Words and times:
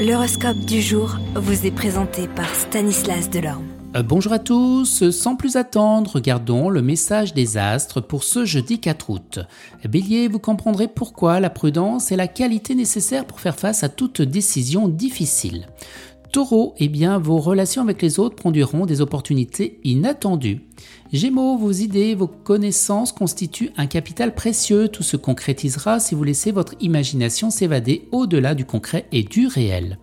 L'horoscope 0.00 0.56
du 0.60 0.80
jour 0.80 1.18
vous 1.34 1.66
est 1.66 1.70
présenté 1.70 2.26
par 2.26 2.48
Stanislas 2.54 3.28
Delorme. 3.28 3.66
Euh, 3.94 4.02
bonjour 4.02 4.32
à 4.32 4.38
tous, 4.38 5.10
sans 5.10 5.36
plus 5.36 5.56
attendre, 5.56 6.12
regardons 6.14 6.70
le 6.70 6.80
message 6.80 7.34
des 7.34 7.58
astres 7.58 8.00
pour 8.00 8.24
ce 8.24 8.46
jeudi 8.46 8.80
4 8.80 9.10
août. 9.10 9.40
Bélier, 9.86 10.28
vous 10.28 10.38
comprendrez 10.38 10.88
pourquoi 10.88 11.38
la 11.38 11.50
prudence 11.50 12.12
est 12.12 12.16
la 12.16 12.28
qualité 12.28 12.74
nécessaire 12.74 13.26
pour 13.26 13.40
faire 13.40 13.56
face 13.56 13.84
à 13.84 13.90
toute 13.90 14.22
décision 14.22 14.88
difficile. 14.88 15.66
Taureau, 16.32 16.74
eh 16.78 16.88
bien, 16.88 17.18
vos 17.18 17.38
relations 17.38 17.82
avec 17.82 18.00
les 18.00 18.20
autres 18.20 18.36
produiront 18.36 18.86
des 18.86 19.00
opportunités 19.00 19.80
inattendues. 19.82 20.60
Gémeaux, 21.12 21.56
vos 21.56 21.72
idées, 21.72 22.14
vos 22.14 22.28
connaissances 22.28 23.10
constituent 23.10 23.72
un 23.76 23.86
capital 23.86 24.32
précieux. 24.32 24.86
Tout 24.86 25.02
se 25.02 25.16
concrétisera 25.16 25.98
si 25.98 26.14
vous 26.14 26.22
laissez 26.22 26.52
votre 26.52 26.74
imagination 26.80 27.50
s'évader 27.50 28.06
au-delà 28.12 28.54
du 28.54 28.64
concret 28.64 29.06
et 29.10 29.24
du 29.24 29.48
réel. 29.48 29.98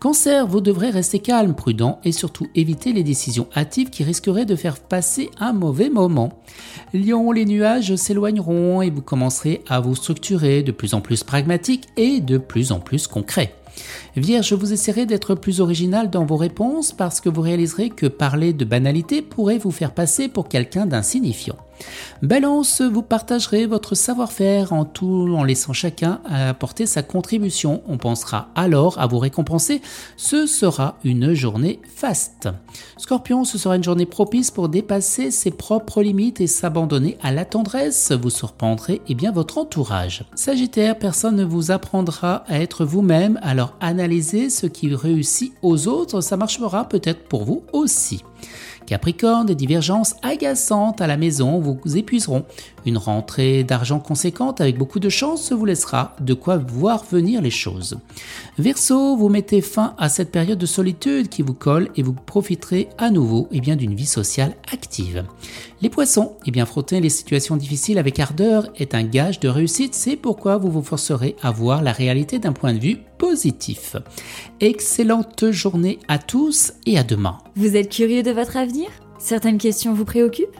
Cancer, 0.00 0.46
vous 0.46 0.60
devrez 0.60 0.90
rester 0.90 1.18
calme, 1.18 1.54
prudent 1.54 1.98
et 2.04 2.12
surtout 2.12 2.48
éviter 2.54 2.92
les 2.92 3.02
décisions 3.02 3.48
hâtives 3.56 3.88
qui 3.88 4.04
risqueraient 4.04 4.44
de 4.44 4.56
faire 4.56 4.80
passer 4.80 5.30
un 5.38 5.54
mauvais 5.54 5.88
moment. 5.88 6.42
Lion, 6.92 7.32
les 7.32 7.46
nuages 7.46 7.96
s'éloigneront 7.96 8.82
et 8.82 8.90
vous 8.90 9.02
commencerez 9.02 9.62
à 9.66 9.80
vous 9.80 9.94
structurer 9.94 10.62
de 10.62 10.72
plus 10.72 10.92
en 10.92 11.00
plus 11.00 11.24
pragmatique 11.24 11.88
et 11.96 12.20
de 12.20 12.36
plus 12.36 12.70
en 12.70 12.80
plus 12.80 13.06
concret. 13.06 13.54
Vierge, 14.16 14.52
vous 14.52 14.72
essaierez 14.72 15.06
d'être 15.06 15.34
plus 15.34 15.60
original 15.60 16.10
dans 16.10 16.24
vos 16.24 16.36
réponses 16.36 16.92
parce 16.92 17.20
que 17.20 17.28
vous 17.28 17.40
réaliserez 17.40 17.90
que 17.90 18.06
parler 18.06 18.52
de 18.52 18.64
banalité 18.64 19.22
pourrait 19.22 19.58
vous 19.58 19.70
faire 19.70 19.92
passer 19.92 20.28
pour 20.28 20.48
quelqu'un 20.48 20.86
d'insignifiant. 20.86 21.56
Balance, 22.22 22.82
vous 22.82 23.02
partagerez 23.02 23.66
votre 23.66 23.94
savoir-faire 23.94 24.72
en 24.72 24.84
tout 24.84 25.34
en 25.36 25.44
laissant 25.44 25.72
chacun 25.72 26.20
apporter 26.28 26.86
sa 26.86 27.02
contribution. 27.02 27.82
On 27.88 27.98
pensera 27.98 28.48
alors 28.54 28.98
à 28.98 29.06
vous 29.06 29.18
récompenser. 29.18 29.80
Ce 30.16 30.46
sera 30.46 30.98
une 31.04 31.34
journée 31.34 31.80
faste. 31.94 32.48
Scorpion, 32.96 33.44
ce 33.44 33.58
sera 33.58 33.76
une 33.76 33.84
journée 33.84 34.06
propice 34.06 34.50
pour 34.50 34.68
dépasser 34.68 35.30
ses 35.30 35.50
propres 35.50 36.02
limites 36.02 36.40
et 36.40 36.46
s'abandonner 36.46 37.16
à 37.22 37.32
la 37.32 37.44
tendresse. 37.44 38.12
Vous 38.12 38.30
surprendrez 38.30 39.00
eh 39.08 39.14
bien 39.14 39.32
votre 39.32 39.58
entourage. 39.58 40.24
Sagittaire, 40.34 40.98
personne 40.98 41.36
ne 41.36 41.44
vous 41.44 41.70
apprendra 41.70 42.44
à 42.46 42.60
être 42.60 42.84
vous-même, 42.84 43.38
alors 43.42 43.74
analysez 43.80 44.50
ce 44.50 44.66
qui 44.66 44.94
réussit 44.94 45.52
aux 45.62 45.88
autres, 45.88 46.20
ça 46.20 46.36
marchera 46.36 46.88
peut-être 46.88 47.28
pour 47.28 47.44
vous 47.44 47.62
aussi. 47.72 48.22
Capricorne, 48.86 49.46
des 49.46 49.54
divergences 49.54 50.16
agaçantes 50.22 51.00
à 51.00 51.06
la 51.06 51.16
maison 51.16 51.60
vous 51.60 51.78
épuiseront. 51.96 52.44
Une 52.86 52.98
rentrée 52.98 53.64
d'argent 53.64 53.98
conséquente 53.98 54.60
avec 54.60 54.78
beaucoup 54.78 55.00
de 55.00 55.08
chance 55.08 55.52
vous 55.52 55.64
laissera 55.64 56.16
de 56.20 56.34
quoi 56.34 56.56
voir 56.56 57.04
venir 57.04 57.42
les 57.42 57.50
choses. 57.50 57.98
Verseau, 58.58 59.16
vous 59.16 59.28
mettez 59.28 59.60
fin 59.60 59.94
à 59.98 60.08
cette 60.08 60.30
période 60.30 60.58
de 60.58 60.66
solitude 60.66 61.28
qui 61.28 61.42
vous 61.42 61.54
colle 61.54 61.88
et 61.96 62.02
vous 62.02 62.12
profiterez 62.12 62.88
à 62.98 63.10
nouveau 63.10 63.48
eh 63.52 63.60
d'une 63.60 63.94
vie 63.94 64.06
sociale 64.06 64.56
active. 64.72 65.24
Les 65.82 65.88
poissons, 65.88 66.36
eh 66.46 66.50
bien, 66.50 66.66
frotter 66.66 67.00
les 67.00 67.08
situations 67.08 67.56
difficiles 67.56 67.98
avec 67.98 68.18
ardeur 68.18 68.68
est 68.76 68.94
un 68.94 69.04
gage 69.04 69.40
de 69.40 69.48
réussite, 69.48 69.94
c'est 69.94 70.16
pourquoi 70.16 70.58
vous 70.58 70.70
vous 70.70 70.82
forcerez 70.82 71.36
à 71.42 71.50
voir 71.50 71.82
la 71.82 71.92
réalité 71.92 72.38
d'un 72.38 72.52
point 72.52 72.74
de 72.74 72.80
vue 72.80 72.98
positif. 73.18 73.96
Excellente 74.60 75.50
journée 75.50 75.98
à 76.08 76.18
tous 76.18 76.72
et 76.86 76.98
à 76.98 77.02
demain. 77.02 77.38
Vous 77.56 77.76
êtes 77.76 77.90
curieux 77.90 78.22
de 78.22 78.30
votre 78.30 78.56
avenir? 78.56 78.88
Certaines 79.18 79.58
questions 79.58 79.92
vous 79.92 80.04
préoccupent? 80.04 80.59